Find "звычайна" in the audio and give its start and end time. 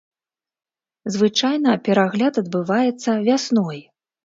1.17-1.75